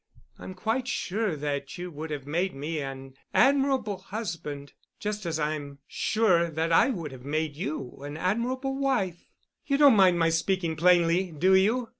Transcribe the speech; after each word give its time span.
I'm 0.39 0.55
quite 0.55 0.87
sure 0.87 1.35
that 1.35 1.77
you 1.77 1.91
would 1.91 2.09
have 2.09 2.25
made 2.25 2.55
me 2.55 2.81
an 2.81 3.13
admirable 3.35 3.97
husband, 3.99 4.73
just 4.99 5.27
as 5.27 5.37
I'm 5.39 5.77
sure 5.87 6.49
that 6.49 6.71
I 6.71 6.89
would 6.89 7.11
have 7.11 7.23
made 7.23 7.55
you 7.55 8.01
an 8.03 8.17
admirable 8.17 8.75
wife. 8.75 9.29
You 9.67 9.77
don't 9.77 9.95
mind 9.95 10.17
my 10.17 10.29
speaking 10.29 10.75
plainly, 10.75 11.31
do 11.31 11.53
you? 11.53 11.89